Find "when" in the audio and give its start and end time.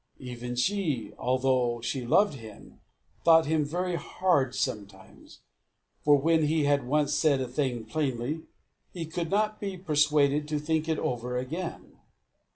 6.17-6.45